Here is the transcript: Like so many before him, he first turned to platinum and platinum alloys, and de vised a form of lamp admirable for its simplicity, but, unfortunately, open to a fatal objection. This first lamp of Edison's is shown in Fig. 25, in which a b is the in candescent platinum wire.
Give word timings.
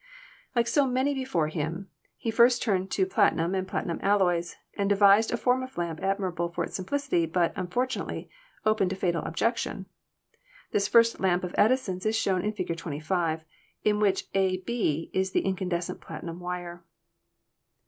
Like 0.55 0.65
so 0.65 0.87
many 0.87 1.13
before 1.13 1.47
him, 1.49 1.87
he 2.17 2.31
first 2.31 2.63
turned 2.63 2.89
to 2.89 3.05
platinum 3.05 3.53
and 3.53 3.67
platinum 3.67 3.99
alloys, 4.01 4.55
and 4.73 4.89
de 4.89 4.95
vised 4.95 5.31
a 5.31 5.37
form 5.37 5.61
of 5.61 5.77
lamp 5.77 5.99
admirable 6.01 6.49
for 6.49 6.63
its 6.63 6.75
simplicity, 6.75 7.27
but, 7.27 7.53
unfortunately, 7.55 8.27
open 8.65 8.89
to 8.89 8.95
a 8.95 8.97
fatal 8.97 9.21
objection. 9.21 9.85
This 10.71 10.87
first 10.87 11.19
lamp 11.19 11.43
of 11.43 11.53
Edison's 11.55 12.07
is 12.07 12.15
shown 12.15 12.41
in 12.43 12.53
Fig. 12.53 12.75
25, 12.77 13.41
in 13.83 13.99
which 13.99 14.25
a 14.33 14.61
b 14.61 15.11
is 15.13 15.33
the 15.33 15.45
in 15.45 15.55
candescent 15.55 16.01
platinum 16.01 16.39
wire. 16.39 16.83